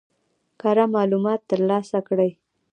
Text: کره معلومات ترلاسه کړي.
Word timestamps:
کره 0.61 0.85
معلومات 0.95 1.39
ترلاسه 1.49 1.99
کړي. 2.07 2.29